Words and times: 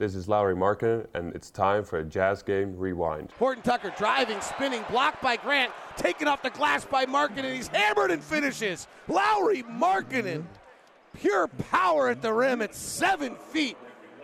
This 0.00 0.14
is 0.14 0.28
Lauri 0.28 0.54
Markkanen, 0.54 1.06
and 1.12 1.34
it's 1.34 1.50
time 1.50 1.84
for 1.84 1.98
a 1.98 2.04
Jazz 2.04 2.42
Game 2.42 2.74
Rewind. 2.74 3.32
Horton 3.38 3.62
Tucker 3.62 3.92
driving, 3.98 4.40
spinning, 4.40 4.82
blocked 4.88 5.22
by 5.22 5.36
Grant, 5.36 5.72
taken 5.98 6.26
off 6.26 6.42
the 6.42 6.48
glass 6.48 6.86
by 6.86 7.04
Markkanen, 7.04 7.44
and 7.44 7.54
he's 7.54 7.68
hammered 7.68 8.10
and 8.10 8.24
finishes. 8.24 8.88
Lauri 9.08 9.62
Markkanen, 9.62 10.44
pure 11.12 11.48
power 11.48 12.08
at 12.08 12.22
the 12.22 12.32
rim 12.32 12.62
at 12.62 12.74
seven 12.74 13.36
feet, 13.52 13.76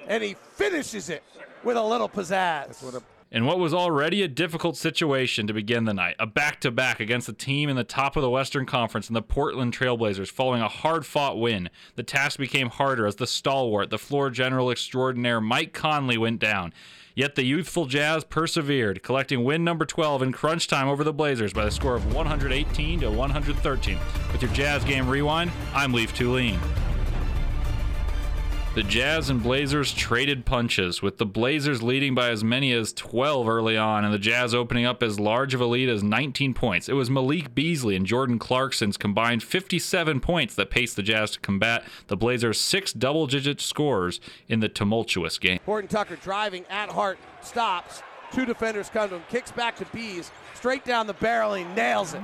and 0.09 0.25
he 0.25 0.35
finishes 0.55 1.11
it 1.11 1.23
with 1.63 1.77
a 1.77 1.85
little 1.85 2.09
pizzazz. 2.09 2.83
In 3.29 3.45
what 3.45 3.59
was 3.59 3.75
already 3.75 4.23
a 4.23 4.29
difficult 4.29 4.77
situation 4.77 5.49
to 5.49 5.53
begin 5.53 5.85
the 5.85 5.93
night, 5.93 6.15
a 6.21 6.27
back 6.27 6.61
to 6.61 6.71
back 6.71 7.01
against 7.01 7.27
the 7.27 7.33
team 7.33 7.69
in 7.69 7.75
the 7.75 7.83
top 7.83 8.15
of 8.15 8.23
the 8.23 8.31
Western 8.31 8.67
Conference 8.67 9.09
and 9.09 9.17
the 9.17 9.23
Portland 9.23 9.77
Trailblazers 9.77 10.31
following 10.31 10.63
a 10.63 10.69
hard 10.69 11.05
fought 11.05 11.37
win, 11.37 11.69
the 11.97 12.05
task 12.05 12.39
became 12.39 12.71
harder 12.71 13.05
as 13.05 13.17
the 13.17 13.27
stalwart, 13.27 13.91
the 13.91 13.99
floor 13.99 14.31
general 14.31 14.71
extraordinaire 14.71 15.41
Mike 15.41 15.73
Conley 15.73 16.17
went 16.17 16.39
down. 16.39 16.73
Yet 17.17 17.35
the 17.35 17.45
youthful 17.45 17.87
Jazz 17.87 18.23
persevered, 18.23 19.03
collecting 19.03 19.43
win 19.43 19.65
number 19.65 19.87
12 19.87 20.23
in 20.23 20.33
crunch 20.33 20.69
time 20.69 20.87
over 20.87 21.03
the 21.03 21.13
Blazers 21.13 21.53
by 21.53 21.65
the 21.65 21.71
score 21.73 21.97
of 21.97 22.15
118 22.15 23.01
to 23.01 23.11
113. 23.11 23.99
With 24.31 24.43
your 24.43 24.53
Jazz 24.53 24.85
game 24.85 25.09
rewind, 25.09 25.51
I'm 25.75 25.93
Leaf 25.93 26.15
Tulane. 26.15 26.61
The 28.77 28.83
Jazz 28.83 29.31
and 29.31 29.43
Blazers 29.43 29.91
traded 29.91 30.45
punches, 30.45 31.01
with 31.01 31.17
the 31.17 31.25
Blazers 31.25 31.83
leading 31.83 32.15
by 32.15 32.29
as 32.29 32.45
many 32.45 32.73
as 32.73 32.93
12 32.93 33.49
early 33.49 33.75
on, 33.75 34.05
and 34.05 34.13
the 34.13 34.19
Jazz 34.19 34.55
opening 34.55 34.85
up 34.85 35.03
as 35.03 35.19
large 35.19 35.55
of 35.55 35.63
a 35.63 35.65
lead 35.65 35.89
as 35.89 36.03
19 36.03 36.53
points. 36.53 36.87
It 36.87 36.93
was 36.93 37.09
Malik 37.09 37.55
Beasley 37.55 37.97
and 37.97 38.05
Jordan 38.05 38.39
Clarkson's 38.39 38.99
combined 38.99 39.43
57 39.43 40.21
points 40.21 40.55
that 40.57 40.69
paced 40.69 40.97
the 40.97 41.03
Jazz 41.03 41.31
to 41.31 41.41
combat 41.41 41.85
the 42.09 42.19
Blazers' 42.19 42.61
six 42.61 42.93
double 42.93 43.27
digit 43.27 43.63
scores 43.63 44.21
in 44.47 44.61
the 44.61 44.69
tumultuous 44.69 45.39
game. 45.39 45.59
Horton 45.65 45.89
Tucker 45.89 46.17
driving 46.17 46.67
at 46.69 46.91
Hart, 46.91 47.19
stops. 47.41 48.03
Two 48.31 48.45
defenders 48.45 48.91
come 48.91 49.09
to 49.09 49.15
him, 49.15 49.23
kicks 49.31 49.53
back 49.53 49.77
to 49.77 49.87
Bees, 49.87 50.31
straight 50.53 50.85
down 50.85 51.07
the 51.07 51.15
barrel, 51.15 51.55
he 51.55 51.65
nails 51.65 52.13
it. 52.13 52.21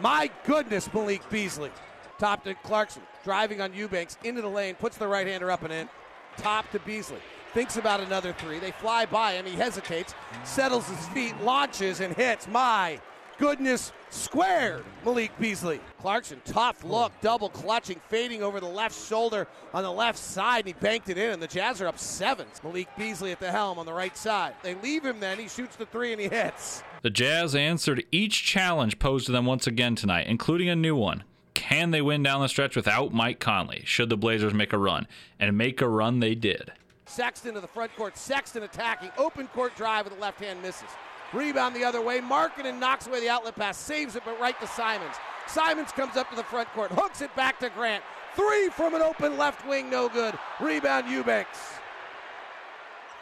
My 0.00 0.32
goodness, 0.46 0.92
Malik 0.92 1.30
Beasley. 1.30 1.70
Top 2.18 2.42
to 2.42 2.54
Clarkson, 2.54 3.02
driving 3.24 3.60
on 3.60 3.74
Eubanks 3.74 4.16
into 4.24 4.42
the 4.42 4.48
lane, 4.48 4.74
puts 4.74 4.96
the 4.96 5.08
right 5.08 5.26
hander 5.26 5.50
up 5.50 5.62
and 5.62 5.72
in. 5.72 5.88
Top 6.36 6.70
to 6.72 6.78
Beasley. 6.80 7.20
Thinks 7.52 7.76
about 7.76 8.00
another 8.00 8.32
three. 8.32 8.58
They 8.58 8.70
fly 8.70 9.04
by 9.04 9.32
him. 9.32 9.44
He 9.44 9.52
hesitates, 9.52 10.14
settles 10.44 10.88
his 10.88 11.08
feet, 11.08 11.34
launches, 11.42 12.00
and 12.00 12.14
hits. 12.16 12.48
My 12.48 12.98
goodness, 13.38 13.92
squared 14.08 14.84
Malik 15.04 15.32
Beasley. 15.38 15.80
Clarkson, 15.98 16.40
tough 16.44 16.84
look, 16.84 17.12
double 17.20 17.50
clutching, 17.50 18.00
fading 18.08 18.42
over 18.42 18.60
the 18.60 18.68
left 18.68 19.08
shoulder 19.08 19.48
on 19.74 19.82
the 19.82 19.92
left 19.92 20.18
side, 20.18 20.60
and 20.60 20.68
he 20.68 20.72
banked 20.74 21.08
it 21.08 21.18
in, 21.18 21.32
and 21.32 21.42
the 21.42 21.46
Jazz 21.46 21.82
are 21.82 21.88
up 21.88 21.98
seven. 21.98 22.46
Malik 22.62 22.88
Beasley 22.96 23.32
at 23.32 23.40
the 23.40 23.50
helm 23.50 23.78
on 23.78 23.86
the 23.86 23.92
right 23.92 24.16
side. 24.16 24.54
They 24.62 24.74
leave 24.76 25.04
him 25.04 25.20
then. 25.20 25.38
He 25.38 25.48
shoots 25.48 25.76
the 25.76 25.86
three, 25.86 26.12
and 26.12 26.20
he 26.20 26.28
hits. 26.28 26.82
The 27.02 27.10
Jazz 27.10 27.54
answered 27.54 28.04
each 28.12 28.44
challenge 28.44 28.98
posed 28.98 29.26
to 29.26 29.32
them 29.32 29.44
once 29.44 29.66
again 29.66 29.96
tonight, 29.96 30.26
including 30.28 30.68
a 30.68 30.76
new 30.76 30.96
one. 30.96 31.24
Can 31.54 31.90
they 31.90 32.02
win 32.02 32.22
down 32.22 32.40
the 32.40 32.48
stretch 32.48 32.76
without 32.76 33.12
Mike 33.12 33.40
Conley? 33.40 33.82
Should 33.84 34.08
the 34.08 34.16
Blazers 34.16 34.54
make 34.54 34.72
a 34.72 34.78
run? 34.78 35.06
And 35.38 35.56
make 35.56 35.80
a 35.80 35.88
run 35.88 36.20
they 36.20 36.34
did. 36.34 36.72
Sexton 37.06 37.54
to 37.54 37.60
the 37.60 37.68
front 37.68 37.94
court. 37.96 38.16
Sexton 38.16 38.62
attacking. 38.62 39.10
Open 39.18 39.46
court 39.48 39.76
drive 39.76 40.04
with 40.04 40.14
the 40.14 40.20
left 40.20 40.40
hand 40.40 40.62
misses. 40.62 40.88
Rebound 41.32 41.74
the 41.74 41.84
other 41.84 42.00
way. 42.00 42.20
Markkanen 42.20 42.78
knocks 42.78 43.06
away 43.06 43.20
the 43.20 43.28
outlet 43.28 43.56
pass. 43.56 43.76
Saves 43.76 44.16
it, 44.16 44.22
but 44.24 44.38
right 44.40 44.58
to 44.60 44.66
Simons. 44.66 45.14
Simons 45.46 45.92
comes 45.92 46.16
up 46.16 46.30
to 46.30 46.36
the 46.36 46.44
front 46.44 46.68
court. 46.70 46.90
Hooks 46.92 47.20
it 47.20 47.34
back 47.34 47.58
to 47.60 47.70
Grant. 47.70 48.02
Three 48.34 48.68
from 48.70 48.94
an 48.94 49.02
open 49.02 49.36
left 49.36 49.66
wing. 49.66 49.90
No 49.90 50.08
good. 50.08 50.38
Rebound 50.60 51.10
Eubanks. 51.10 51.58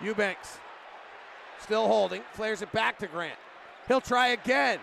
Eubanks 0.00 0.58
still 1.60 1.86
holding. 1.86 2.22
Flares 2.32 2.62
it 2.62 2.72
back 2.72 2.98
to 2.98 3.06
Grant. 3.06 3.38
He'll 3.88 4.00
try 4.00 4.28
again. 4.28 4.78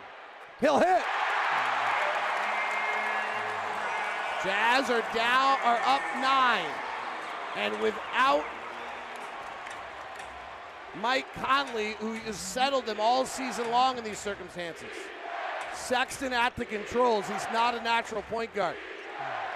He'll 0.59 0.79
hit. 0.79 1.03
Jazz 4.47 4.89
are 4.89 5.03
down, 5.13 5.57
are 5.65 5.81
up 5.83 6.01
nine. 6.21 6.63
And 7.57 7.77
without 7.81 8.45
Mike 11.01 11.25
Conley, 11.33 11.95
who 11.99 12.13
has 12.13 12.37
settled 12.37 12.85
them 12.85 12.95
all 12.97 13.25
season 13.25 13.69
long 13.71 13.97
in 13.97 14.05
these 14.05 14.17
circumstances. 14.17 14.87
Sexton 15.75 16.31
at 16.31 16.55
the 16.55 16.63
controls. 16.63 17.27
He's 17.27 17.45
not 17.51 17.75
a 17.75 17.81
natural 17.81 18.21
point 18.21 18.53
guard. 18.55 18.77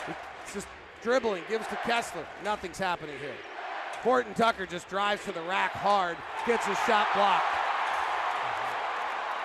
He's 0.07 0.55
just 0.55 0.67
dribbling, 1.01 1.43
gives 1.47 1.67
to 1.67 1.77
Kessler. 1.77 2.27
Nothing's 2.43 2.77
happening 2.77 3.15
here. 3.21 3.31
Horton 4.01 4.33
Tucker 4.33 4.65
just 4.65 4.89
drives 4.89 5.23
to 5.23 5.31
the 5.31 5.41
rack 5.43 5.71
hard, 5.71 6.17
gets 6.45 6.65
his 6.65 6.77
shot 6.79 7.07
blocked. 7.15 7.45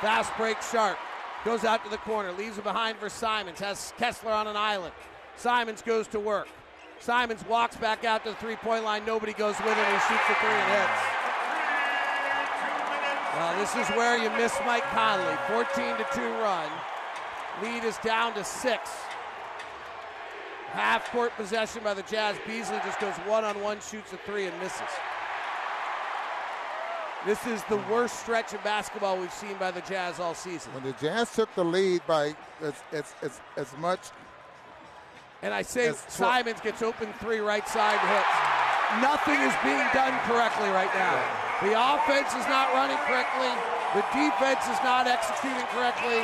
Fast 0.00 0.32
break 0.36 0.60
sharp. 0.60 0.98
Goes 1.44 1.62
out 1.62 1.84
to 1.84 1.90
the 1.90 1.98
corner, 1.98 2.32
leaves 2.32 2.58
it 2.58 2.64
behind 2.64 2.98
for 2.98 3.08
Simons, 3.08 3.60
has 3.60 3.92
Kessler 3.96 4.32
on 4.32 4.48
an 4.48 4.56
island. 4.56 4.92
Simons 5.36 5.82
goes 5.82 6.06
to 6.08 6.20
work. 6.20 6.48
Simons 6.98 7.44
walks 7.48 7.76
back 7.76 8.04
out 8.04 8.24
to 8.24 8.30
the 8.30 8.36
three 8.36 8.56
point 8.56 8.84
line. 8.84 9.04
Nobody 9.06 9.32
goes 9.32 9.56
with 9.58 9.76
him. 9.76 9.84
He 9.86 9.98
shoots 10.08 10.28
the 10.28 10.34
three 10.34 10.50
and 10.50 10.72
hits. 10.72 11.16
Well, 13.36 13.58
this 13.58 13.76
is 13.76 13.94
where 13.96 14.16
you 14.16 14.30
miss 14.30 14.54
Mike 14.64 14.84
Conley. 14.84 15.36
14 15.48 15.96
to 15.98 16.06
2 16.14 16.20
run. 16.41 16.70
Lead 17.62 17.84
is 17.84 17.98
down 17.98 18.32
to 18.34 18.42
six. 18.42 18.91
Half 20.69 21.10
court 21.10 21.32
possession 21.36 21.82
by 21.84 21.92
the 21.92 22.02
Jazz. 22.02 22.36
Beasley 22.46 22.78
just 22.84 22.98
goes 22.98 23.14
one 23.26 23.44
on 23.44 23.60
one, 23.60 23.78
shoots 23.80 24.12
a 24.12 24.16
three, 24.19 24.46
and 24.46 24.58
misses. 24.58 24.80
This 27.26 27.46
is 27.46 27.62
the 27.64 27.78
worst 27.91 28.20
stretch 28.20 28.54
of 28.54 28.62
basketball 28.62 29.19
we've 29.19 29.32
seen 29.32 29.54
by 29.58 29.70
the 29.70 29.80
Jazz 29.82 30.20
all 30.20 30.34
season. 30.34 30.72
When 30.75 30.84
the 30.84 30.92
Jazz 30.92 31.34
took 31.34 31.54
the 31.54 31.64
lead 31.64 32.02
by 32.06 32.34
as, 32.62 32.75
as, 32.92 33.14
as, 33.22 33.41
as 33.56 33.76
much 33.78 34.00
and 35.46 35.54
I 35.54 35.62
say 35.62 35.94
Simons 36.08 36.58
gets 36.58 36.82
open 36.82 37.14
three 37.22 37.38
right 37.38 37.66
side 37.68 38.02
hits. 38.02 38.34
Nothing 38.98 39.38
is 39.46 39.54
being 39.62 39.86
done 39.94 40.10
correctly 40.26 40.66
right 40.74 40.90
now. 40.90 41.14
The 41.62 41.70
offense 41.70 42.34
is 42.34 42.42
not 42.50 42.74
running 42.74 42.98
correctly. 43.06 43.54
The 43.94 44.02
defense 44.10 44.66
is 44.66 44.82
not 44.82 45.06
executing 45.06 45.62
correctly. 45.70 46.18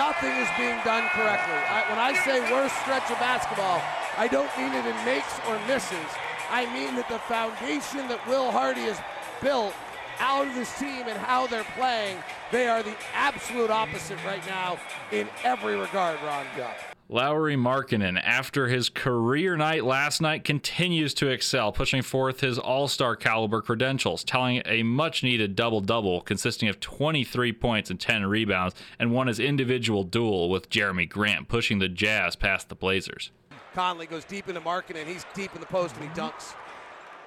Nothing 0.00 0.32
is 0.40 0.48
being 0.56 0.80
done 0.80 1.04
correctly. 1.12 1.60
I, 1.68 1.84
when 1.92 2.00
I 2.00 2.16
say 2.24 2.40
worst 2.50 2.74
stretch 2.80 3.04
of 3.12 3.20
basketball, 3.20 3.84
I 4.16 4.28
don't 4.32 4.48
mean 4.56 4.72
it 4.72 4.88
in 4.88 4.96
makes 5.04 5.36
or 5.46 5.60
misses. 5.68 6.08
I 6.48 6.64
mean 6.72 6.96
that 6.96 7.08
the 7.10 7.20
foundation 7.28 8.08
that 8.08 8.26
Will 8.26 8.50
Hardy 8.50 8.88
has 8.88 8.98
built 9.42 9.74
out 10.20 10.48
of 10.48 10.54
this 10.54 10.72
team 10.78 11.04
and 11.06 11.18
how 11.18 11.46
they're 11.46 11.68
playing, 11.76 12.16
they 12.50 12.66
are 12.66 12.82
the 12.82 12.96
absolute 13.12 13.70
opposite 13.70 14.18
right 14.24 14.44
now 14.46 14.78
in 15.12 15.28
every 15.44 15.76
regard, 15.76 16.18
Ron. 16.22 16.46
Yeah. 16.56 16.72
Lauri 17.10 17.54
Markkanen, 17.54 18.18
after 18.24 18.68
his 18.68 18.88
career 18.88 19.58
night 19.58 19.84
last 19.84 20.22
night, 20.22 20.42
continues 20.42 21.12
to 21.12 21.28
excel, 21.28 21.70
pushing 21.70 22.00
forth 22.00 22.40
his 22.40 22.58
all 22.58 22.88
star 22.88 23.14
caliber 23.14 23.60
credentials, 23.60 24.24
tallying 24.24 24.62
a 24.64 24.82
much 24.82 25.22
needed 25.22 25.54
double 25.54 25.82
double 25.82 26.22
consisting 26.22 26.66
of 26.66 26.80
23 26.80 27.52
points 27.52 27.90
and 27.90 28.00
10 28.00 28.24
rebounds, 28.24 28.74
and 28.98 29.12
won 29.12 29.26
his 29.26 29.38
individual 29.38 30.02
duel 30.02 30.48
with 30.48 30.70
Jerami 30.70 31.06
Grant, 31.06 31.46
pushing 31.46 31.78
the 31.78 31.90
Jazz 31.90 32.36
past 32.36 32.70
the 32.70 32.74
Blazers. 32.74 33.30
Conley 33.74 34.06
goes 34.06 34.24
deep 34.24 34.48
into 34.48 34.62
Markkanen. 34.62 35.04
He's 35.06 35.26
deep 35.34 35.54
in 35.54 35.60
the 35.60 35.66
post 35.66 35.94
and 35.96 36.08
he 36.08 36.10
dunks. 36.18 36.54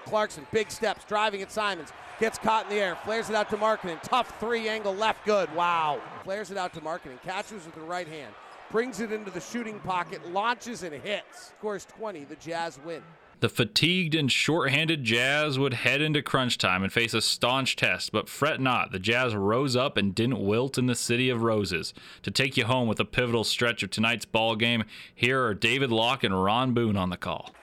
Clarkson, 0.05 0.47
big 0.51 0.71
steps, 0.71 1.05
driving 1.05 1.43
at 1.43 1.51
Simons. 1.51 1.89
Gets 2.19 2.39
caught 2.39 2.63
in 2.63 2.71
the 2.71 2.81
air, 2.81 2.95
flares 2.95 3.29
it 3.29 3.35
out 3.35 3.49
to 3.51 3.57
Markkanen. 3.57 4.01
Tough 4.01 4.39
three 4.39 4.67
angle 4.69 4.95
left, 4.95 5.23
good. 5.23 5.53
Wow. 5.53 6.01
Flares 6.23 6.49
it 6.49 6.57
out 6.57 6.73
to 6.73 6.81
Markkanen. 6.81 7.21
Catches 7.21 7.65
with 7.65 7.75
the 7.75 7.81
right 7.81 8.07
hand 8.07 8.33
brings 8.71 8.99
it 8.99 9.11
into 9.11 9.31
the 9.31 9.41
shooting 9.41 9.79
pocket, 9.79 10.31
launches 10.31 10.83
and 10.83 10.93
hits. 10.93 11.53
Scores 11.57 11.85
20. 11.85 12.25
The 12.25 12.35
Jazz 12.35 12.79
win. 12.85 13.01
The 13.39 13.49
fatigued 13.49 14.15
and 14.15 14.31
short-handed 14.31 15.03
Jazz 15.03 15.59
would 15.59 15.75
head 15.75 16.01
into 16.01 16.23
crunch 16.23 16.57
time 16.57 16.81
and 16.81 16.91
face 16.91 17.13
a 17.13 17.21
staunch 17.21 17.75
test, 17.75 18.11
but 18.11 18.27
fret 18.27 18.59
not, 18.59 18.91
the 18.91 18.97
Jazz 18.97 19.35
rose 19.35 19.75
up 19.75 19.95
and 19.95 20.15
didn't 20.15 20.43
wilt 20.43 20.79
in 20.79 20.87
the 20.87 20.95
City 20.95 21.29
of 21.29 21.43
Roses. 21.43 21.93
To 22.23 22.31
take 22.31 22.57
you 22.57 22.65
home 22.65 22.87
with 22.87 22.99
a 22.99 23.05
pivotal 23.05 23.43
stretch 23.43 23.83
of 23.83 23.91
tonight's 23.91 24.25
ball 24.25 24.55
game, 24.55 24.85
here 25.13 25.43
are 25.43 25.53
David 25.53 25.91
Locke 25.91 26.23
and 26.23 26.43
Ron 26.43 26.73
Boone 26.73 26.97
on 26.97 27.11
the 27.11 27.17
call. 27.17 27.53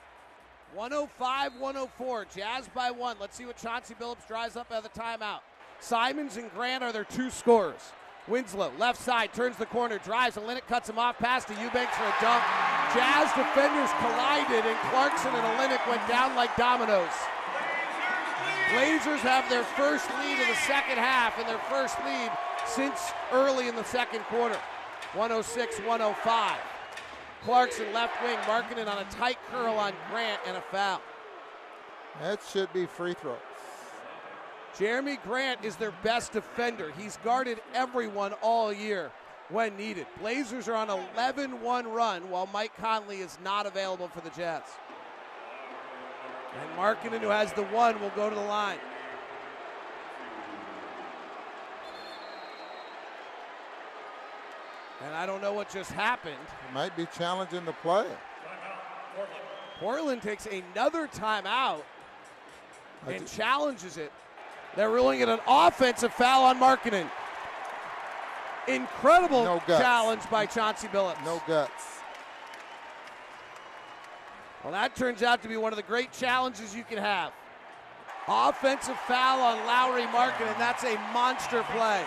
105 0.75 1.59
104. 1.59 2.25
Jazz 2.33 2.69
by 2.73 2.91
one. 2.91 3.17
Let's 3.19 3.35
see 3.35 3.45
what 3.45 3.57
Chauncey 3.57 3.95
Billups 3.95 4.27
drives 4.27 4.55
up 4.55 4.71
at 4.71 4.83
the 4.83 4.89
timeout. 4.89 5.39
Simons 5.81 6.37
and 6.37 6.49
Grant 6.53 6.83
are 6.83 6.93
their 6.93 7.03
two 7.03 7.29
scorers. 7.29 7.91
Winslow, 8.27 8.71
left 8.79 8.99
side, 8.99 9.33
turns 9.33 9.55
the 9.57 9.67
corner, 9.67 9.99
drives. 9.99 10.35
and 10.37 10.45
Olynyk 10.45 10.65
cuts 10.67 10.89
him 10.89 10.97
off, 10.97 11.17
pass 11.19 11.45
to 11.45 11.53
Eubanks 11.53 11.95
for 11.95 12.03
a 12.03 12.15
dunk. 12.21 12.43
Jazz 12.93 13.29
defenders 13.37 13.89
collided, 13.99 14.65
and 14.65 14.79
Clarkson 14.89 15.33
and 15.33 15.45
Olynyk 15.57 15.87
went 15.87 16.07
down 16.07 16.35
like 16.35 16.55
dominoes. 16.57 17.13
Blazers 18.73 19.21
have 19.21 19.47
their 19.49 19.63
first 19.63 20.09
lead 20.19 20.41
of 20.41 20.47
the 20.47 20.55
second 20.65 20.97
half 20.97 21.37
and 21.37 21.47
their 21.47 21.61
first 21.69 21.97
lead 22.03 22.31
since 22.65 23.11
early 23.31 23.67
in 23.67 23.75
the 23.75 23.83
second 23.83 24.21
quarter. 24.21 24.57
106 25.13 25.79
105. 25.79 26.57
Clarkson 27.43 27.93
left 27.93 28.21
wing, 28.23 28.37
Markkanen 28.39 28.87
on 28.87 28.97
a 28.97 29.09
tight 29.11 29.37
curl 29.51 29.75
on 29.75 29.93
Grant 30.09 30.41
and 30.47 30.57
a 30.57 30.61
foul. 30.61 30.99
That 32.21 32.39
should 32.51 32.73
be 32.73 32.87
free 32.87 33.13
throws. 33.13 33.37
Jerami 34.77 35.21
Grant 35.23 35.63
is 35.63 35.77
their 35.77 35.93
best 36.03 36.33
defender. 36.33 36.91
He's 36.97 37.17
guarded 37.23 37.59
everyone 37.73 38.33
all 38.41 38.73
year 38.73 39.11
when 39.49 39.77
needed. 39.77 40.05
Blazers 40.19 40.67
are 40.67 40.75
on 40.75 40.89
a 40.89 40.97
11 41.13 41.61
1 41.61 41.87
run 41.87 42.29
while 42.29 42.49
Mike 42.51 42.75
Conley 42.77 43.19
is 43.19 43.37
not 43.43 43.65
available 43.65 44.09
for 44.09 44.19
the 44.21 44.29
Jazz. 44.31 44.63
And 46.59 46.69
Markkanen, 46.77 47.19
who 47.19 47.29
has 47.29 47.53
the 47.53 47.63
one, 47.63 47.99
will 48.01 48.11
go 48.11 48.29
to 48.29 48.35
the 48.35 48.41
line. 48.41 48.79
And 55.05 55.13
I 55.13 55.25
don't 55.25 55.41
know 55.41 55.53
what 55.53 55.69
just 55.69 55.91
happened. 55.91 56.33
It 56.33 56.73
might 56.73 56.95
be 56.97 57.07
challenging 57.17 57.63
the 57.63 57.73
play. 57.73 58.07
Portland 59.79 60.21
takes 60.21 60.47
another 60.47 61.07
timeout 61.07 61.83
and 63.07 63.27
challenges 63.27 63.97
it. 63.97 64.11
They're 64.75 64.89
ruling 64.89 65.21
it 65.21 65.29
an 65.29 65.39
offensive 65.47 66.13
foul 66.13 66.43
on 66.43 66.59
Markkanen. 66.59 67.09
Incredible 68.67 69.43
No 69.43 69.61
challenge 69.67 70.21
by 70.29 70.45
Chauncey 70.45 70.87
Billups. 70.87 71.23
No 71.23 71.41
guts. 71.47 71.99
Well, 74.63 74.73
that 74.73 74.95
turns 74.95 75.21
out 75.21 75.43
to 75.43 75.47
be 75.47 75.57
one 75.57 75.71
of 75.71 75.77
the 75.77 75.83
great 75.83 76.11
challenges 76.11 76.75
you 76.75 76.83
can 76.83 76.97
have. 76.97 77.31
Offensive 78.27 78.97
foul 79.07 79.39
on 79.39 79.65
Lauri 79.67 80.03
Markkanen. 80.07 80.57
That's 80.57 80.83
a 80.83 80.95
monster 81.13 81.63
play. 81.71 82.03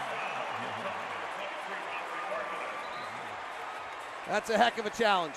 That's 4.27 4.51
a 4.51 4.59
heck 4.59 4.79
of 4.79 4.87
a 4.87 4.91
challenge. 4.91 5.37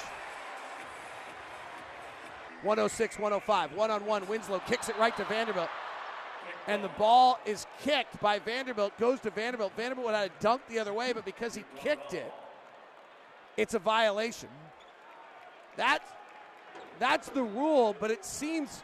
106 2.63 3.19
105. 3.19 3.73
One 3.73 3.91
on 3.91 4.05
one. 4.05 4.27
Winslow 4.27 4.59
kicks 4.67 4.89
it 4.89 4.97
right 4.97 5.15
to 5.17 5.23
Vanderbilt. 5.25 5.69
And 6.67 6.83
the 6.83 6.89
ball 6.89 7.39
is 7.45 7.65
kicked 7.81 8.19
by 8.21 8.39
Vanderbilt, 8.39 8.97
goes 8.99 9.19
to 9.21 9.31
Vanderbilt. 9.31 9.73
Vanderbilt 9.75 10.05
would 10.05 10.15
have 10.15 10.23
had 10.23 10.31
a 10.39 10.43
dunk 10.43 10.61
the 10.69 10.79
other 10.79 10.93
way, 10.93 11.11
but 11.11 11.25
because 11.25 11.55
he 11.55 11.63
kicked 11.77 12.13
it, 12.13 12.31
it's 13.57 13.73
a 13.73 13.79
violation. 13.79 14.49
That's 15.75 16.09
that's 16.99 17.29
the 17.29 17.41
rule, 17.41 17.95
but 17.99 18.11
it 18.11 18.23
seems 18.23 18.83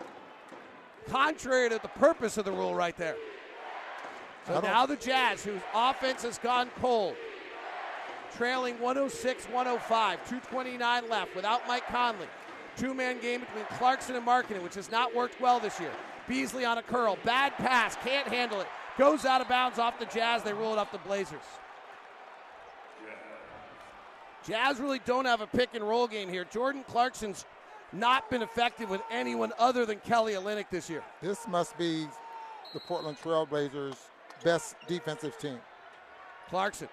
contrary 1.07 1.69
to 1.69 1.79
the 1.79 1.87
purpose 1.87 2.37
of 2.37 2.45
the 2.45 2.51
rule 2.51 2.73
right 2.73 2.97
there. 2.97 3.15
So 4.47 4.59
now 4.61 4.85
the 4.85 4.95
Jazz, 4.95 5.43
whose 5.43 5.61
offense 5.75 6.23
has 6.23 6.39
gone 6.39 6.69
cold, 6.79 7.15
trailing 8.35 8.79
106 8.79 9.45
105, 9.45 10.29
229 10.29 11.09
left 11.09 11.35
without 11.35 11.67
Mike 11.67 11.85
Conley. 11.87 12.27
Two 12.75 12.93
man 12.93 13.19
game 13.19 13.41
between 13.41 13.65
Clarkson 13.77 14.15
and 14.15 14.25
Markkanen, 14.25 14.63
which 14.63 14.75
has 14.75 14.89
not 14.89 15.13
worked 15.13 15.39
well 15.41 15.59
this 15.59 15.79
year. 15.79 15.91
Beasley 16.27 16.65
on 16.65 16.77
a 16.77 16.83
curl. 16.83 17.17
Bad 17.23 17.53
pass. 17.57 17.95
Can't 18.03 18.27
handle 18.27 18.61
it. 18.61 18.67
Goes 18.97 19.25
out 19.25 19.41
of 19.41 19.47
bounds 19.47 19.79
off 19.79 19.99
the 19.99 20.05
Jazz. 20.05 20.43
They 20.43 20.53
roll 20.53 20.73
it 20.73 20.79
up 20.79 20.91
the 20.91 20.97
Blazers. 20.99 21.41
Jazz 24.45 24.79
really 24.79 24.99
don't 25.05 25.25
have 25.25 25.41
a 25.41 25.47
pick 25.47 25.69
and 25.73 25.87
roll 25.87 26.07
game 26.07 26.29
here. 26.29 26.45
Jordan 26.45 26.83
Clarkson's 26.87 27.45
not 27.91 28.29
been 28.29 28.41
effective 28.41 28.89
with 28.89 29.01
anyone 29.11 29.51
other 29.59 29.85
than 29.85 29.99
Kelly 29.99 30.33
Olynyk 30.33 30.69
this 30.69 30.89
year. 30.89 31.03
This 31.21 31.47
must 31.47 31.77
be 31.77 32.07
the 32.73 32.79
Portland 32.81 33.17
Trailblazers' 33.21 33.97
best 34.43 34.75
defensive 34.87 35.37
team. 35.37 35.59
Clarkson 36.49 36.87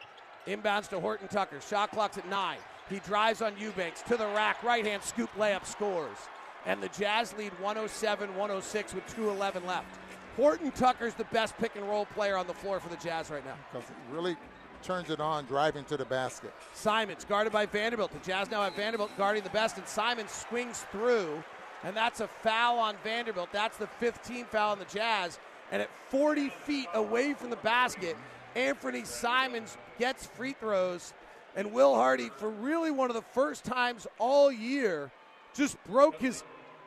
inbounds 0.46 0.88
to 0.88 1.00
Horton 1.00 1.28
Tucker. 1.28 1.60
Shot 1.60 1.90
clock's 1.90 2.18
at 2.18 2.28
nine. 2.28 2.58
He 2.90 2.98
drives 3.00 3.40
on 3.40 3.54
Eubanks 3.58 4.02
to 4.02 4.16
the 4.16 4.26
rack. 4.26 4.62
Right 4.62 4.84
hand 4.84 5.02
scoop 5.02 5.30
layup 5.38 5.64
scores. 5.64 6.18
And 6.66 6.82
the 6.82 6.88
Jazz 6.88 7.34
lead 7.36 7.52
107 7.60 8.30
106 8.30 8.94
with 8.94 9.06
2.11 9.16 9.66
left. 9.66 9.98
Horton 10.36 10.70
Tucker's 10.72 11.14
the 11.14 11.24
best 11.24 11.56
pick 11.58 11.76
and 11.76 11.88
roll 11.88 12.06
player 12.06 12.36
on 12.36 12.46
the 12.46 12.54
floor 12.54 12.80
for 12.80 12.88
the 12.88 12.96
Jazz 12.96 13.30
right 13.30 13.44
now. 13.44 13.56
Because 13.72 13.88
really 14.10 14.36
turns 14.82 15.10
it 15.10 15.20
on 15.20 15.46
driving 15.46 15.84
to 15.84 15.96
the 15.96 16.04
basket. 16.04 16.52
Simons 16.74 17.24
guarded 17.24 17.52
by 17.52 17.66
Vanderbilt. 17.66 18.12
The 18.12 18.18
Jazz 18.18 18.50
now 18.50 18.62
have 18.62 18.74
Vanderbilt 18.74 19.10
guarding 19.16 19.42
the 19.42 19.50
best, 19.50 19.78
and 19.78 19.86
Simons 19.88 20.30
swings 20.30 20.84
through, 20.92 21.42
and 21.84 21.96
that's 21.96 22.20
a 22.20 22.28
foul 22.28 22.78
on 22.78 22.96
Vanderbilt. 23.02 23.48
That's 23.50 23.78
the 23.78 23.88
15th 24.00 24.48
foul 24.48 24.72
on 24.72 24.78
the 24.78 24.84
Jazz. 24.86 25.38
And 25.72 25.80
at 25.80 25.88
40 26.10 26.50
feet 26.50 26.88
away 26.92 27.32
from 27.32 27.50
the 27.50 27.56
basket, 27.56 28.16
Anfernee 28.54 29.06
Simons 29.06 29.76
gets 29.98 30.26
free 30.26 30.52
throws, 30.52 31.14
and 31.56 31.72
Will 31.72 31.94
Hardy, 31.94 32.30
for 32.36 32.50
really 32.50 32.90
one 32.90 33.10
of 33.10 33.16
the 33.16 33.24
first 33.32 33.64
times 33.64 34.06
all 34.18 34.52
year, 34.52 35.10
just 35.54 35.82
broke 35.84 36.20
his 36.20 36.44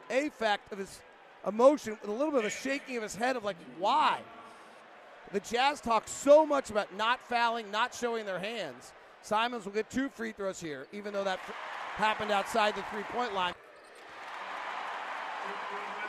affect 0.09 0.71
of 0.71 0.79
his 0.79 0.99
emotion 1.45 1.97
with 2.01 2.09
a 2.09 2.13
little 2.13 2.31
bit 2.31 2.39
of 2.39 2.45
a 2.45 2.49
shaking 2.49 2.97
of 2.97 3.03
his 3.03 3.15
head 3.15 3.35
of 3.35 3.43
like, 3.43 3.57
why? 3.77 4.19
The 5.31 5.39
Jazz 5.41 5.81
talk 5.81 6.07
so 6.07 6.45
much 6.45 6.69
about 6.69 6.95
not 6.95 7.19
fouling, 7.27 7.69
not 7.71 7.93
showing 7.93 8.25
their 8.25 8.39
hands. 8.39 8.93
Simons 9.21 9.65
will 9.65 9.73
get 9.73 9.89
two 9.89 10.09
free 10.09 10.31
throws 10.31 10.59
here, 10.59 10.87
even 10.93 11.11
though 11.11 11.23
that 11.23 11.39
happened 11.95 12.31
outside 12.31 12.75
the 12.75 12.83
three 12.91 13.03
point 13.03 13.33
line. 13.33 13.53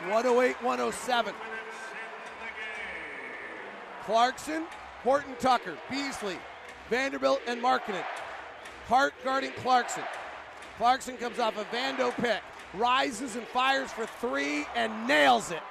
108 0.07 0.61
107. 0.63 1.33
Clarkson, 4.05 4.65
Horton 5.03 5.35
Tucker, 5.39 5.77
Beasley, 5.89 6.37
Vanderbilt, 6.89 7.41
and 7.45 7.61
Markkanen. 7.61 8.03
Hart 8.87 9.13
guarding 9.23 9.51
Clarkson. 9.51 10.03
Clarkson 10.77 11.17
comes 11.17 11.39
off 11.39 11.57
a 11.57 11.65
Vando 11.75 12.15
pick, 12.15 12.41
rises 12.73 13.35
and 13.35 13.45
fires 13.47 13.91
for 13.91 14.05
three 14.05 14.65
and 14.75 15.07
nails 15.07 15.51
it. 15.51 15.61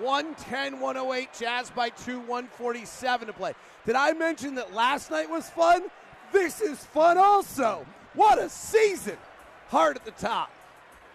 110 0.00 0.80
108, 0.80 1.28
Jazz 1.38 1.70
by 1.70 1.88
2, 1.90 2.18
147 2.20 3.26
to 3.28 3.32
play. 3.32 3.54
Did 3.86 3.94
I 3.94 4.12
mention 4.12 4.56
that 4.56 4.74
last 4.74 5.10
night 5.10 5.30
was 5.30 5.48
fun? 5.50 5.84
This 6.32 6.60
is 6.60 6.84
fun 6.84 7.16
also. 7.16 7.86
What 8.14 8.38
a 8.38 8.48
season! 8.48 9.16
Hart 9.68 9.96
at 9.96 10.04
the 10.04 10.10
top. 10.12 10.50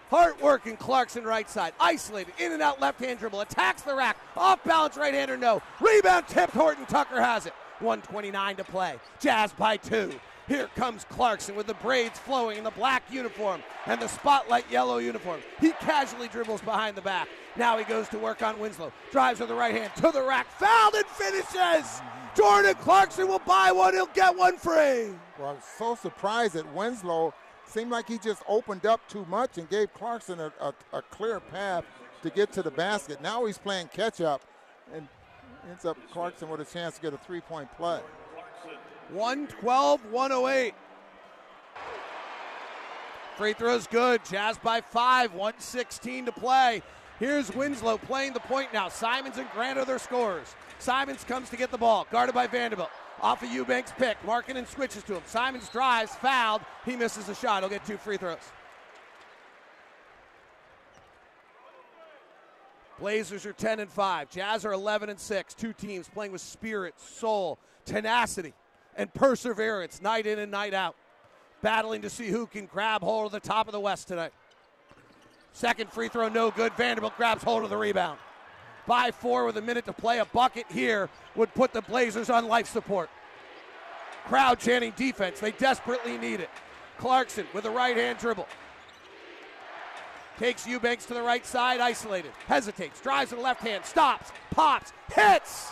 Hart 0.10 0.42
working 0.42 0.76
Clarkson 0.76 1.24
right 1.24 1.50
side. 1.50 1.74
Isolated. 1.80 2.34
In 2.40 2.52
and 2.52 2.62
out 2.62 2.82
left 2.82 3.00
hand 3.00 3.20
dribble. 3.20 3.42
Attacks 3.42 3.84
the 3.84 3.94
rack. 3.94 4.18
Off 4.36 4.64
balance 4.64 4.98
right 4.98 5.14
hander, 5.14 5.38
no. 5.38 5.62
Rebound 5.80 6.28
tipped. 6.28 6.54
Horton 6.54 6.86
Tucker 6.88 7.22
has 7.22 7.46
it. 7.46 7.54
129 7.80 8.56
to 8.56 8.64
play. 8.64 8.96
Jazz 9.20 9.54
by 9.54 9.78
two. 9.78 10.12
Here 10.50 10.68
comes 10.76 11.06
Clarkson 11.06 11.56
with 11.56 11.68
the 11.68 11.76
braids 11.76 12.18
flowing 12.18 12.58
in 12.58 12.64
the 12.64 12.72
black 12.72 13.04
uniform 13.12 13.62
and 13.86 14.02
the 14.02 14.08
spotlight 14.08 14.66
yellow 14.72 14.98
uniform. 14.98 15.42
He 15.62 15.74
casually 15.74 16.28
dribbles 16.28 16.62
behind 16.62 16.98
the 16.98 17.04
back. 17.04 17.30
Now 17.56 17.78
he 17.78 17.84
goes 17.84 18.10
to 18.10 18.18
work 18.18 18.42
on 18.42 18.58
Winslow. 18.60 18.92
Drives 19.12 19.40
with 19.40 19.50
the 19.50 19.56
right 19.56 19.76
hand 19.76 19.92
to 19.98 20.10
the 20.12 20.24
rack. 20.24 20.48
Fouled 20.54 20.96
and 20.96 21.06
finishes. 21.06 22.02
Jordan 22.36 22.74
Clarkson 22.82 23.28
will 23.28 23.40
buy 23.46 23.72
one. 23.72 23.94
He'll 23.94 24.08
get 24.08 24.36
one 24.36 24.58
free. 24.58 25.14
Well, 25.38 25.50
I 25.50 25.54
was 25.54 25.64
so 25.78 25.94
surprised 25.94 26.56
that 26.56 26.74
Winslow 26.74 27.32
seemed 27.68 27.92
like 27.92 28.08
he 28.08 28.18
just 28.18 28.42
opened 28.48 28.88
up 28.88 29.08
too 29.08 29.26
much 29.26 29.60
and 29.60 29.70
gave 29.70 29.94
Clarkson 29.94 30.40
a, 30.40 30.52
a, 30.60 30.74
a 30.94 31.04
clear 31.04 31.40
path 31.40 31.86
to 32.24 32.32
get 32.32 32.52
to 32.54 32.64
the 32.64 32.72
basket. 32.72 33.22
Now 33.22 33.46
he's 33.46 33.60
playing 33.60 33.90
catch 33.94 34.20
up 34.20 34.42
and 34.96 35.08
ends 35.70 35.86
up 35.86 35.98
Clarkson 36.12 36.50
with 36.50 36.60
a 36.60 36.66
chance 36.66 36.96
to 36.96 37.02
get 37.02 37.14
a 37.14 37.18
three 37.18 37.42
point 37.42 37.72
play. 37.78 38.00
112 39.12 40.06
108. 40.12 40.74
Free 43.38 43.54
throw's 43.54 43.88
good. 43.88 44.24
Jazz 44.26 44.58
by 44.58 44.82
five. 44.82 45.32
116 45.32 46.26
to 46.26 46.32
play. 46.32 46.82
Here's 47.20 47.54
Winslow 47.54 47.98
playing 47.98 48.34
the 48.34 48.40
point 48.40 48.74
now. 48.74 48.90
Simons 48.90 49.38
and 49.38 49.50
Grant 49.52 49.80
are 49.80 49.86
their 49.86 50.00
scorers. 50.00 50.56
Simons 50.80 51.24
comes 51.24 51.50
to 51.50 51.58
get 51.58 51.72
the 51.72 51.78
ball, 51.78 52.08
guarded 52.12 52.36
by 52.36 52.48
Vanderbilt. 52.48 52.90
Off 53.22 53.44
of 53.44 53.50
Eubanks 53.50 53.92
pick. 53.98 54.22
Markkanen 54.24 54.66
switches 54.68 55.04
to 55.04 55.16
him. 55.16 55.22
Simons 55.26 55.68
drives, 55.70 56.16
fouled. 56.16 56.62
He 56.86 56.96
misses 56.96 57.26
the 57.26 57.36
shot. 57.36 57.64
He'll 57.64 57.70
get 57.70 57.86
two 57.86 57.98
free 57.98 58.16
throws. 58.18 58.38
Blazers 63.00 63.46
are 63.46 63.54
10 63.54 63.80
and 63.80 63.90
5. 63.90 64.30
Jazz 64.30 64.66
are 64.66 64.74
11 64.74 65.10
and 65.10 65.20
6. 65.20 65.54
Two 65.54 65.74
teams 65.74 66.10
playing 66.10 66.32
with 66.32 66.42
spirit, 66.42 67.00
soul, 67.00 67.58
tenacity, 67.86 68.54
and 69.00 69.12
perseverance 69.14 70.02
night 70.02 70.28
in 70.28 70.40
and 70.40 70.52
night 70.52 70.74
out. 70.74 70.94
Battling 71.62 72.02
to 72.02 72.10
see 72.10 72.28
who 72.28 72.46
can 72.46 72.66
grab 72.66 73.02
hold 73.02 73.28
of 73.28 73.32
the 73.32 73.40
top 73.40 73.68
of 73.68 73.72
the 73.72 73.80
West 73.80 74.10
tonight. 74.10 74.34
Second 75.54 75.90
free 75.92 76.10
throw, 76.10 76.28
no 76.28 76.52
good. 76.52 76.74
Vanderbilt 76.74 77.16
grabs 77.16 77.42
hold 77.42 77.64
of 77.64 77.70
the 77.70 77.78
rebound. 77.78 78.20
By 78.86 79.12
four 79.12 79.46
with 79.46 79.58
a 79.58 79.62
minute 79.62 79.86
to 79.86 79.94
play, 79.94 80.20
a 80.20 80.26
bucket 80.26 80.66
here 80.70 81.10
would 81.36 81.54
put 81.54 81.72
the 81.72 81.82
Blazers 81.82 82.30
on 82.30 82.48
life 82.48 82.68
support. 82.68 83.10
Crowd 84.26 84.60
chanting 84.60 84.94
defense. 84.98 85.40
They 85.40 85.52
desperately 85.52 86.18
need 86.18 86.42
it. 86.42 86.50
Clarkson 86.98 87.48
with 87.54 87.66
a 87.66 87.70
right 87.70 87.96
hand 87.96 88.20
dribble. 88.20 88.48
Takes 90.38 90.68
Eubanks 90.68 91.06
to 91.06 91.14
the 91.14 91.22
right 91.22 91.46
side, 91.46 91.80
isolated. 91.80 92.32
Hesitates, 92.48 93.00
drives 93.00 93.30
to 93.30 93.38
the 93.38 93.42
left 93.42 93.62
hand, 93.62 93.86
stops, 93.86 94.32
pops, 94.52 94.92
hits, 95.14 95.72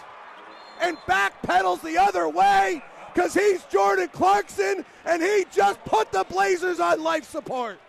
and 0.80 0.98
back 1.08 1.42
pedals 1.42 1.82
the 1.82 1.98
other 1.98 2.30
way 2.30 2.82
because 3.18 3.34
he's 3.34 3.64
Jordan 3.64 4.10
Clarkson 4.10 4.86
and 5.04 5.24
he 5.24 5.44
just 5.52 5.84
put 5.86 6.12
the 6.12 6.24
Blazers 6.30 6.80
on 6.80 7.02
life 7.02 7.28
support. 7.28 7.80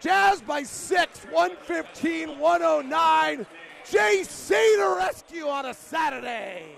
Jazz 0.00 0.42
by 0.42 0.64
six, 0.64 1.20
115 1.30 2.40
109. 2.40 3.46
JC 3.86 4.48
to 4.48 4.94
rescue 4.98 5.46
on 5.46 5.66
a 5.66 5.74
Saturday. 5.74 6.74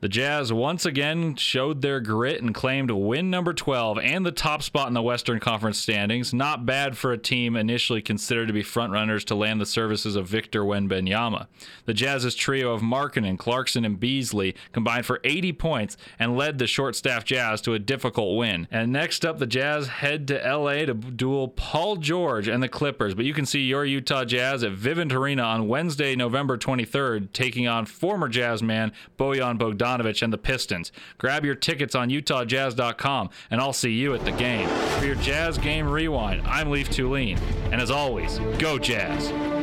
The 0.00 0.08
Jazz 0.08 0.52
once 0.52 0.86
again 0.86 1.34
showed 1.34 1.82
their 1.82 1.98
grit 1.98 2.40
and 2.40 2.54
claimed 2.54 2.88
win 2.92 3.30
number 3.30 3.52
12 3.52 3.98
and 3.98 4.24
the 4.24 4.30
top 4.30 4.62
spot 4.62 4.86
in 4.86 4.94
the 4.94 5.02
Western 5.02 5.40
Conference 5.40 5.76
standings. 5.76 6.32
Not 6.32 6.64
bad 6.64 6.96
for 6.96 7.10
a 7.10 7.18
team 7.18 7.56
initially 7.56 8.00
considered 8.00 8.46
to 8.46 8.52
be 8.52 8.62
frontrunners 8.62 9.24
to 9.24 9.34
land 9.34 9.60
the 9.60 9.66
services 9.66 10.14
of 10.14 10.28
Victor 10.28 10.62
Wembanyama. 10.62 11.48
The 11.86 11.94
Jazz's 11.94 12.36
trio 12.36 12.72
of 12.72 12.80
Markkanen, 12.80 13.40
Clarkson, 13.40 13.84
and 13.84 13.98
Beasley 13.98 14.54
combined 14.70 15.04
for 15.04 15.18
80 15.24 15.54
points 15.54 15.96
and 16.16 16.36
led 16.36 16.58
the 16.58 16.68
short-staffed 16.68 17.26
Jazz 17.26 17.60
to 17.62 17.74
a 17.74 17.80
difficult 17.80 18.36
win. 18.36 18.68
And 18.70 18.92
next 18.92 19.26
up, 19.26 19.40
the 19.40 19.46
Jazz 19.46 19.88
head 19.88 20.28
to 20.28 20.34
LA 20.36 20.84
to 20.84 20.94
duel 20.94 21.48
Paul 21.48 21.96
George 21.96 22.46
and 22.46 22.62
the 22.62 22.68
Clippers. 22.68 23.16
But 23.16 23.24
you 23.24 23.34
can 23.34 23.46
see 23.46 23.62
your 23.62 23.84
Utah 23.84 24.24
Jazz 24.24 24.62
at 24.62 24.76
Vivint 24.76 25.12
Arena 25.12 25.42
on 25.42 25.66
Wednesday, 25.66 26.14
November 26.14 26.56
23rd, 26.56 27.32
taking 27.32 27.66
on 27.66 27.84
former 27.84 28.28
Jazz 28.28 28.62
man 28.62 28.92
Bojan 29.18 29.58
Bogdanovic 29.58 29.87
and 30.22 30.32
the 30.32 30.38
Pistons. 30.38 30.92
Grab 31.18 31.44
your 31.44 31.54
tickets 31.54 31.94
on 31.94 32.08
UtahJazz.com, 32.10 33.30
and 33.50 33.60
I'll 33.60 33.72
see 33.72 33.92
you 33.92 34.14
at 34.14 34.24
the 34.24 34.32
game. 34.32 34.68
For 34.98 35.06
your 35.06 35.16
Jazz 35.16 35.58
Game 35.58 35.88
Rewind, 35.88 36.46
I'm 36.46 36.70
Leaf 36.70 36.90
Tulane. 36.90 37.38
And 37.72 37.80
as 37.80 37.90
always, 37.90 38.38
go 38.58 38.78
Jazz! 38.78 39.57